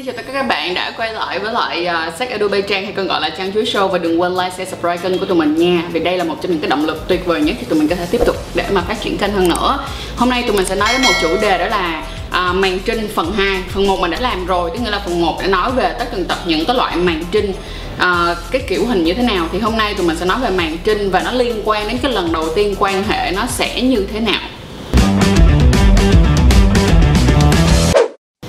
[0.00, 2.84] xin chào tất cả các bạn đã quay lại với lại uh, sách Adobe Trang
[2.84, 5.26] hay còn gọi là Trang Chuối Show và đừng quên like, share, subscribe kênh của
[5.26, 5.82] tụi mình nha.
[5.92, 7.88] Vì đây là một trong những cái động lực tuyệt vời nhất thì tụi mình
[7.88, 9.78] có thể tiếp tục để mà phát triển kênh hơn nữa.
[10.16, 13.08] Hôm nay tụi mình sẽ nói đến một chủ đề đó là à, màn trinh
[13.14, 15.70] phần 2 phần 1 mình đã làm rồi tức nghĩa là phần 1 đã nói
[15.70, 17.52] về tất tần tật những cái loại màn trinh
[17.98, 19.48] à, cái kiểu hình như thế nào.
[19.52, 21.98] Thì hôm nay tụi mình sẽ nói về màn trinh và nó liên quan đến
[22.02, 24.40] cái lần đầu tiên quan hệ nó sẽ như thế nào.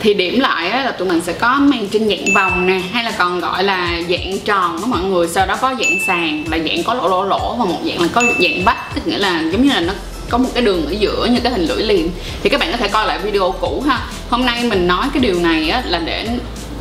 [0.00, 3.04] Thì điểm lại á, là tụi mình sẽ có màn trinh dạng vòng nè hay
[3.04, 5.28] là còn gọi là dạng tròn đó mọi người.
[5.28, 8.08] Sau đó có dạng sàn là dạng có lỗ lỗ lỗ và một dạng là
[8.12, 9.92] có dạng vách tức nghĩa là giống như là nó
[10.30, 12.06] có một cái đường ở giữa như cái hình lưỡi liềm
[12.42, 14.00] thì các bạn có thể coi lại video cũ ha.
[14.30, 16.28] Hôm nay mình nói cái điều này á, là để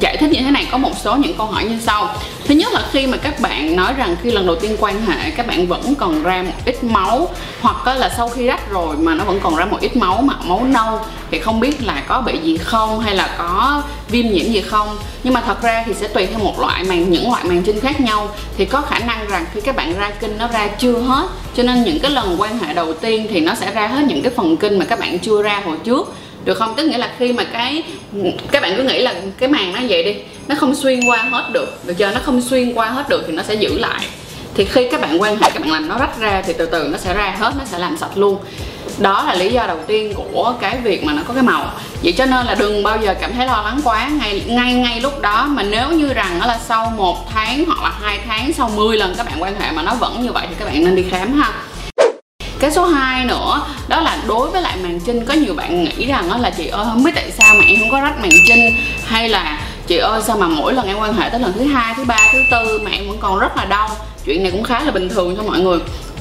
[0.00, 0.66] giải thích như thế này.
[0.70, 3.76] Có một số những câu hỏi như sau thứ nhất là khi mà các bạn
[3.76, 6.84] nói rằng khi lần đầu tiên quan hệ, các bạn vẫn còn ra một ít
[6.84, 7.28] máu,
[7.60, 10.34] hoặc là sau khi rách rồi mà nó vẫn còn ra một ít máu mà
[10.44, 14.52] máu nâu, thì không biết là có bị gì không hay là có viêm nhiễm
[14.52, 14.96] gì không.
[15.22, 17.80] Nhưng mà thật ra thì sẽ tùy theo một loại màng, những loại màng trinh
[17.80, 18.28] khác nhau.
[18.56, 21.62] Thì có khả năng rằng khi các bạn ra kinh nó ra chưa hết, cho
[21.62, 24.32] nên những cái lần quan hệ đầu tiên thì nó sẽ ra hết những cái
[24.36, 26.14] phần kinh mà các bạn chưa ra hồi trước.
[26.44, 26.74] Được không?
[26.76, 27.82] Tức nghĩa là khi mà cái,
[28.50, 30.14] các bạn cứ nghĩ là cái màng nó vậy đi,
[30.48, 32.10] nó không xuyên qua hết được được chưa?
[32.14, 34.06] Nó không xuyên qua hết được thì nó sẽ giữ lại.
[34.54, 36.88] Thì khi các bạn quan hệ, các bạn làm nó rách ra thì từ từ
[36.88, 38.38] nó sẽ ra hết, nó sẽ làm sạch luôn.
[38.98, 41.70] Đó là lý do đầu tiên của cái việc mà nó có cái màu.
[42.02, 44.08] Vậy cho nên là đừng bao giờ cảm thấy lo lắng quá.
[44.20, 47.82] Ngay ngay ngay lúc đó mà nếu như rằng nó là sau một tháng hoặc
[47.82, 50.46] là hai tháng, sau 10 lần các bạn quan hệ mà nó vẫn như vậy
[50.48, 51.52] thì các bạn nên đi khám ha.
[52.60, 56.06] Cái số 2 nữa, đó là đối với lại màn trinh có nhiều bạn nghĩ
[56.06, 58.30] rằng đó là, chị ơi, không biết tại sao mà em không có rách màn
[58.46, 61.64] trinh hay là chị ơi, sao mà mỗi lần em quan hệ tới lần thứ
[61.64, 63.88] hai, thứ ba, thứ tư mà em vẫn còn rất là đau?
[64.24, 65.78] Chuyện này cũng khá là bình thường cho mọi người.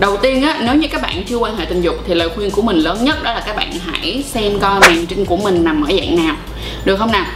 [0.00, 2.50] Đầu tiên á, nếu như các bạn chưa quan hệ tình dục thì lời khuyên
[2.50, 5.64] của mình lớn nhất đó là các bạn hãy xem coi màn trinh của mình
[5.64, 6.36] nằm ở dạng nào.
[6.84, 7.26] Được không nào?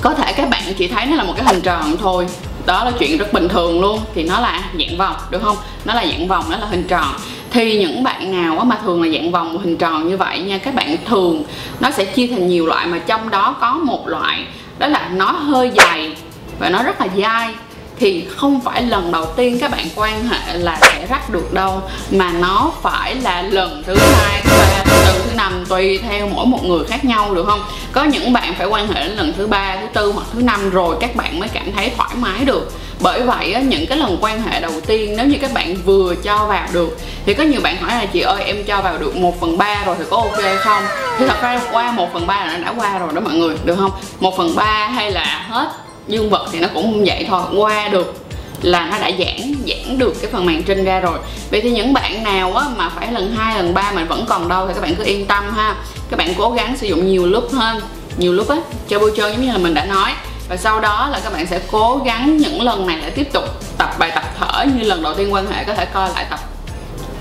[0.00, 2.26] Có thể các bạn chỉ thấy nó là một cái hình tròn thôi.
[2.66, 4.00] Đó là chuyện rất bình thường luôn.
[4.14, 5.56] Thì nó là dạng vòng, được không?
[5.84, 7.14] Nó là dạng vòng, nó là hình tròn.
[7.50, 10.74] Thì những bạn nào mà thường là dạng vòng hình tròn như vậy nha, các
[10.74, 11.42] bạn thường,
[11.80, 14.44] nó sẽ chia thành nhiều loại mà trong đó có một loại
[14.78, 16.16] đó là nó hơi dày
[16.58, 17.54] và nó rất là dai.
[17.98, 21.82] Thì không phải lần đầu tiên các bạn quan hệ là sẽ rắc được đâu,
[22.10, 26.28] mà nó phải là lần thứ hai, thứ ba, thứ tư, thứ năm, tùy theo
[26.28, 27.60] mỗi một người khác nhau, được không?
[27.92, 30.70] Có những bạn phải quan hệ đến lần thứ ba, thứ tư hoặc thứ năm
[30.70, 34.42] rồi các bạn mới cảm thấy thoải mái được bởi vậy những cái lần quan
[34.42, 37.76] hệ đầu tiên nếu như các bạn vừa cho vào được thì có nhiều bạn
[37.76, 40.58] hỏi là chị ơi em cho vào được 1 phần ba rồi thì có ok
[40.60, 40.82] không?
[41.18, 43.56] Thì thật ra qua 1 phần ba là nó đã qua rồi đó mọi người
[43.64, 43.90] được không?
[44.20, 45.68] 1 phần ba hay là hết
[46.08, 48.14] dương vật thì nó cũng vậy thôi qua được
[48.62, 51.18] là nó đã giãn giãn được cái phần màng trinh ra rồi.
[51.50, 54.48] Vậy thì những bạn nào á, mà phải lần hai lần ba mà vẫn còn
[54.48, 55.74] đâu thì các bạn cứ yên tâm ha.
[56.10, 57.80] Các bạn cố gắng sử dụng nhiều lúc hơn
[58.16, 58.56] nhiều lúc á
[58.88, 60.12] chơi bôi trơn giống như là mình đã nói
[60.48, 63.44] và sau đó là các bạn sẽ cố gắng những lần này lại tiếp tục
[63.78, 66.40] tập bài tập thở như lần đầu tiên quan hệ, có thể coi lại tập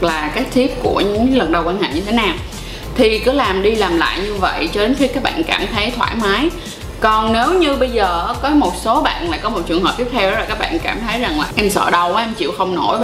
[0.01, 2.35] là cái tip của những lần đầu quan hệ như thế nào.
[2.95, 5.91] Thì cứ làm đi làm lại như vậy cho đến khi các bạn cảm thấy
[5.91, 6.49] thoải mái.
[6.99, 10.07] Còn nếu như bây giờ có một số bạn lại có một trường hợp tiếp
[10.11, 12.51] theo đó là các bạn cảm thấy rằng là em sợ đau quá, em chịu
[12.57, 12.97] không nổi.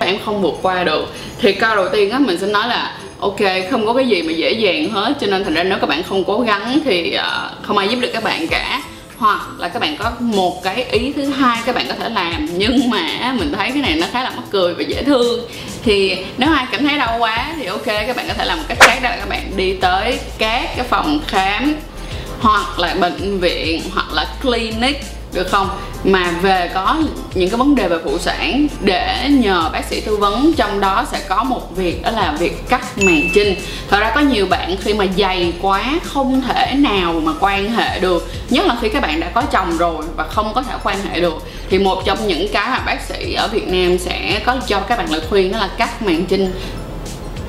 [0.00, 1.14] Em không vượt qua được.
[1.38, 2.92] Thì câu đầu tiên á, mình sẽ nói là
[3.24, 5.88] ok không có cái gì mà dễ dàng hết cho nên thành ra nếu các
[5.88, 8.82] bạn không cố gắng thì uh, không ai giúp được các bạn cả.
[9.16, 12.46] Hoặc là các bạn có một cái ý thứ hai các bạn có thể làm
[12.56, 15.40] nhưng mà mình thấy cái này nó khá là mắc cười và dễ thương.
[15.82, 18.64] Thì nếu ai cảm thấy đau quá thì ok các bạn có thể làm một
[18.68, 21.74] cách khác đó là các bạn đi tới các cái phòng khám
[22.40, 25.00] hoặc là bệnh viện hoặc là clinic
[25.34, 25.68] được không?
[26.04, 26.96] Mà về có
[27.34, 31.06] những cái vấn đề về phụ sản, để nhờ bác sĩ tư vấn, trong đó
[31.12, 33.54] sẽ có một việc, đó là việc cắt màng trinh
[33.90, 38.00] thật ra có nhiều bạn khi mà dày quá, không thể nào mà quan hệ
[38.00, 38.32] được.
[38.50, 41.20] Nhất là khi các bạn đã có chồng rồi và không có thể quan hệ
[41.20, 41.42] được.
[41.70, 44.98] Thì một trong những cái mà bác sĩ ở Việt Nam sẽ có cho các
[44.98, 46.52] bạn lời khuyên, đó là cắt màng trinh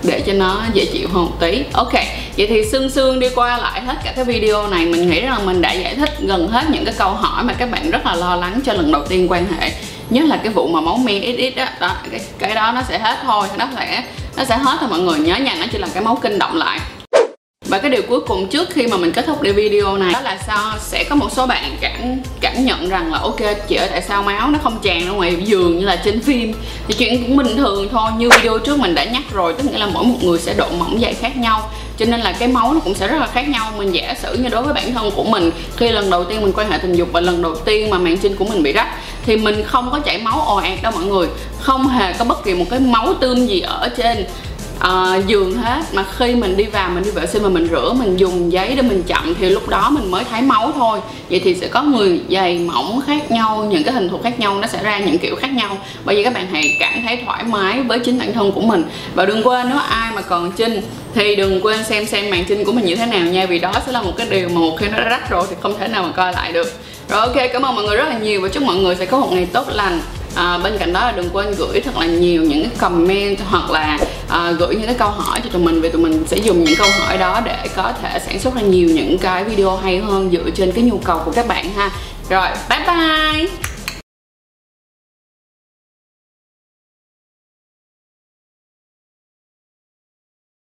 [0.03, 1.63] để cho nó dễ chịu hơn một tí.
[1.73, 1.93] Ok
[2.37, 5.45] vậy thì sương sương đi qua lại hết cả cái video này mình nghĩ rằng
[5.45, 8.15] mình đã giải thích gần hết những cái câu hỏi mà các bạn rất là
[8.15, 9.71] lo lắng cho lần đầu tiên quan hệ.
[10.09, 12.81] Nhất là cái vụ mà máu mi ít ít đó, đó cái, cái đó nó
[12.81, 14.03] sẽ hết thôi nó sẽ
[14.37, 16.55] nó sẽ hết thôi mọi người nhớ nha nó chỉ là cái máu kinh động
[16.55, 16.79] lại
[17.67, 20.37] và cái điều cuối cùng trước khi mà mình kết thúc video này đó là
[20.47, 20.73] sao?
[20.79, 24.23] Sẽ có một số bạn cảm cảm nhận rằng là, ok, chị ơi, tại sao
[24.23, 26.53] máu nó không tràn ra ngoài giường như là trên phim?
[26.87, 29.77] Thì chuyện cũng bình thường thôi, như video trước mình đã nhắc rồi, tức nghĩa
[29.77, 31.69] là mỗi một người sẽ độ mỏng dày khác nhau.
[31.97, 33.71] Cho nên là cái máu nó cũng sẽ rất là khác nhau.
[33.77, 36.51] Mình giả sử như đối với bản thân của mình, khi lần đầu tiên mình
[36.55, 38.87] quan hệ tình dục và lần đầu tiên mà màng trinh của mình bị rách,
[39.25, 41.27] thì mình không có chảy máu ồ ạt đâu mọi người.
[41.59, 44.25] Không hề có bất kỳ một cái máu tươm gì ở trên.
[44.79, 45.81] Ờ, uh, giường hết.
[45.93, 48.73] Mà khi mình đi vào mình đi vệ sinh mà mình rửa mình dùng giấy
[48.75, 50.99] để mình chậm thì lúc đó mình mới thấy máu thôi.
[51.29, 54.57] Vậy thì sẽ có người dày mỏng khác nhau những cái hình thù khác nhau
[54.61, 55.77] nó sẽ ra những kiểu khác nhau.
[56.05, 58.83] Bởi vì các bạn hãy cảm thấy thoải mái với chính bản thân của mình.
[59.15, 60.81] Và đừng quên nếu ai mà còn chinh
[61.15, 63.73] thì đừng quên xem xem màn chinh của mình như thế nào nha vì đó
[63.85, 65.87] sẽ là một cái điều mà một khi nó đã rách rồi thì không thể
[65.87, 66.73] nào mà coi lại được.
[67.09, 69.19] Rồi ok cảm ơn mọi người rất là nhiều và chúc mọi người sẽ có
[69.19, 69.99] một ngày tốt lành.
[70.35, 73.71] À, bên cạnh đó là đừng quên gửi thật là nhiều những cái comment hoặc
[73.71, 73.99] là
[74.29, 76.75] à, gửi những cái câu hỏi cho tụi mình vì tụi mình sẽ dùng những
[76.77, 80.29] câu hỏi đó để có thể sản xuất ra nhiều những cái video hay hơn
[80.31, 81.91] dựa trên cái nhu cầu của các bạn ha.
[82.29, 83.74] Rồi bye bye!